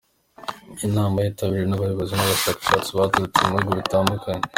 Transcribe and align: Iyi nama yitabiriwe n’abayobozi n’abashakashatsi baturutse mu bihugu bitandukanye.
Iyi 0.73 0.87
nama 0.95 1.17
yitabiriwe 1.23 1.67
n’abayobozi 1.67 2.11
n’abashakashatsi 2.13 2.89
baturutse 2.97 3.39
mu 3.41 3.51
bihugu 3.57 3.71
bitandukanye. 3.79 4.43